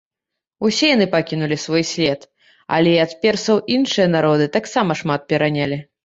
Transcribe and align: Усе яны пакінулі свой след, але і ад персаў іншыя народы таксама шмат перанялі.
Усе 0.67 0.87
яны 0.91 1.05
пакінулі 1.15 1.57
свой 1.63 1.83
след, 1.89 2.19
але 2.77 2.89
і 2.95 2.97
ад 3.03 3.11
персаў 3.25 3.59
іншыя 3.75 4.07
народы 4.15 4.47
таксама 4.57 4.97
шмат 5.03 5.29
перанялі. 5.35 5.77